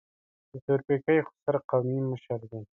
د 0.51 0.53
تورپیکۍ 0.65 1.17
خوسر 1.27 1.55
قومي 1.69 1.99
مشر 2.11 2.39
دی. 2.49 2.61